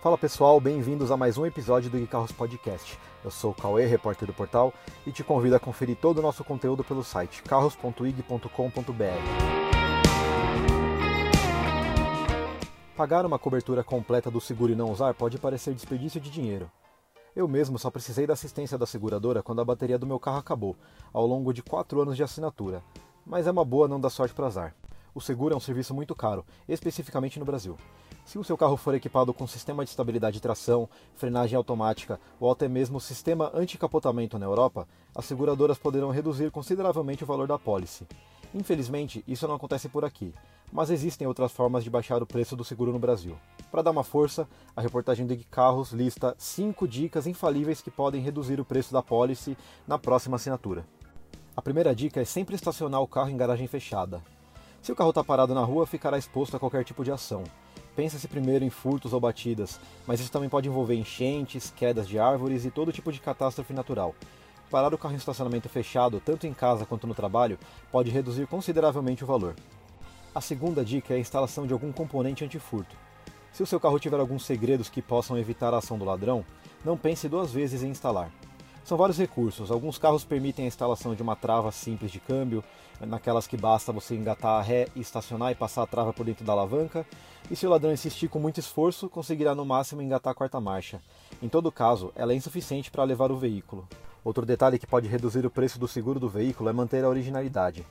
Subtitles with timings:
[0.00, 2.98] Fala pessoal, bem-vindos a mais um episódio do Carros Podcast.
[3.24, 4.72] Eu sou o Cauê, repórter do portal,
[5.06, 8.48] e te convido a conferir todo o nosso conteúdo pelo site carros.ig.com.br.
[12.96, 16.70] Pagar uma cobertura completa do seguro e não usar pode parecer desperdício de dinheiro.
[17.36, 20.74] Eu mesmo só precisei da assistência da seguradora quando a bateria do meu carro acabou,
[21.12, 22.82] ao longo de 4 anos de assinatura,
[23.26, 24.74] mas é uma boa não dar sorte para azar.
[25.18, 27.76] O seguro é um serviço muito caro, especificamente no Brasil.
[28.24, 32.52] Se o seu carro for equipado com sistema de estabilidade de tração, frenagem automática ou
[32.52, 38.06] até mesmo sistema anti-capotamento na Europa, as seguradoras poderão reduzir consideravelmente o valor da pólice.
[38.54, 40.32] Infelizmente, isso não acontece por aqui,
[40.72, 43.36] mas existem outras formas de baixar o preço do seguro no Brasil.
[43.72, 48.60] Para dar uma força, a reportagem do Carros lista 5 dicas infalíveis que podem reduzir
[48.60, 50.86] o preço da pólice na próxima assinatura.
[51.56, 54.22] A primeira dica é sempre estacionar o carro em garagem fechada.
[54.82, 57.44] Se o carro está parado na rua, ficará exposto a qualquer tipo de ação.
[57.94, 62.64] Pensa-se primeiro em furtos ou batidas, mas isso também pode envolver enchentes, quedas de árvores
[62.64, 64.14] e todo tipo de catástrofe natural.
[64.70, 67.58] Parar o carro em estacionamento fechado, tanto em casa quanto no trabalho,
[67.90, 69.56] pode reduzir consideravelmente o valor.
[70.34, 72.94] A segunda dica é a instalação de algum componente antifurto.
[73.50, 76.44] Se o seu carro tiver alguns segredos que possam evitar a ação do ladrão,
[76.84, 78.30] não pense duas vezes em instalar.
[78.88, 79.70] São vários recursos.
[79.70, 82.64] Alguns carros permitem a instalação de uma trava simples de câmbio,
[82.98, 86.54] naquelas que basta você engatar a ré estacionar e passar a trava por dentro da
[86.54, 87.04] alavanca.
[87.50, 91.02] E se o ladrão insistir com muito esforço, conseguirá no máximo engatar a quarta marcha.
[91.42, 93.86] Em todo caso, ela é insuficiente para levar o veículo.
[94.24, 97.84] Outro detalhe que pode reduzir o preço do seguro do veículo é manter a originalidade.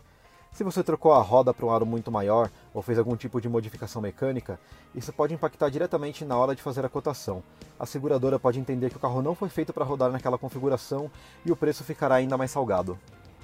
[0.51, 3.47] Se você trocou a roda para um aro muito maior ou fez algum tipo de
[3.47, 4.59] modificação mecânica,
[4.95, 7.43] isso pode impactar diretamente na hora de fazer a cotação.
[7.79, 11.11] A seguradora pode entender que o carro não foi feito para rodar naquela configuração
[11.45, 12.97] e o preço ficará ainda mais salgado.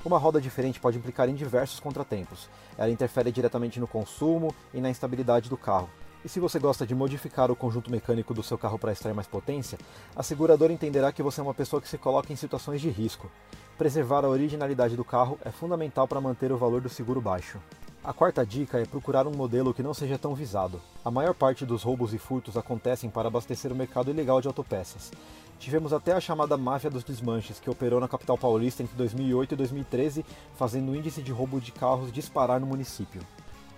[0.03, 2.49] Uma roda diferente pode implicar em diversos contratempos.
[2.77, 5.89] Ela interfere diretamente no consumo e na estabilidade do carro.
[6.23, 9.27] E se você gosta de modificar o conjunto mecânico do seu carro para extrair mais
[9.27, 9.77] potência,
[10.15, 13.29] a seguradora entenderá que você é uma pessoa que se coloca em situações de risco
[13.77, 17.59] preservar a originalidade do carro é fundamental para manter o valor do seguro baixo.
[18.03, 20.81] A quarta dica é procurar um modelo que não seja tão visado.
[21.03, 25.11] A maior parte dos roubos e furtos acontecem para abastecer o mercado ilegal de autopeças.
[25.57, 29.57] Tivemos até a chamada máfia dos desmanches, que operou na capital paulista entre 2008 e
[29.57, 30.25] 2013,
[30.55, 33.21] fazendo o índice de roubo de carros disparar no município.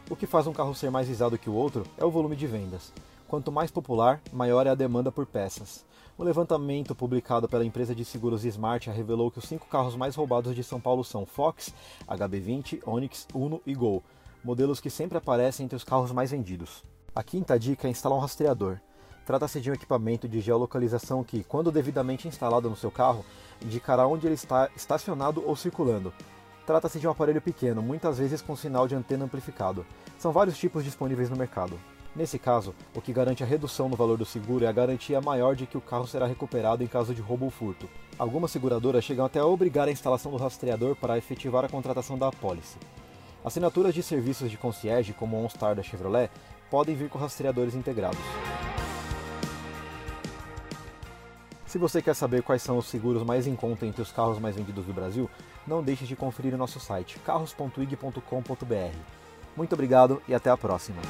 [0.07, 2.45] O que faz um carro ser mais visado que o outro é o volume de
[2.45, 2.93] vendas.
[3.27, 5.83] Quanto mais popular, maior é a demanda por peças.
[6.15, 10.55] O levantamento publicado pela empresa de seguros Smart revelou que os cinco carros mais roubados
[10.55, 11.73] de São Paulo são Fox,
[12.07, 14.03] HB20, Onix, Uno e Gol,
[14.43, 16.83] modelos que sempre aparecem entre os carros mais vendidos.
[17.15, 18.77] A quinta dica é instalar um rastreador.
[19.25, 23.25] Trata-se de um equipamento de geolocalização que, quando devidamente instalado no seu carro,
[23.59, 26.13] indicará onde ele está estacionado ou circulando.
[26.65, 29.85] Trata-se de um aparelho pequeno, muitas vezes com sinal de antena amplificado.
[30.17, 31.79] São vários tipos disponíveis no mercado.
[32.15, 35.55] Nesse caso, o que garante a redução no valor do seguro é a garantia maior
[35.55, 37.89] de que o carro será recuperado em caso de roubo ou furto.
[38.17, 42.29] Algumas seguradoras chegam até a obrigar a instalação do rastreador para efetivar a contratação da
[42.29, 42.77] apólice.
[43.43, 46.31] Assinaturas de serviços de concierge, como o OnStar da Chevrolet,
[46.71, 48.19] podem vir com rastreadores integrados.
[51.75, 54.55] Se você quer saber quais são os seguros mais em conta entre os carros mais
[54.55, 55.29] vendidos do Brasil,
[55.67, 58.97] não deixe de conferir o nosso site carros.ig.com.br.
[59.57, 61.01] Muito obrigado e até a próxima!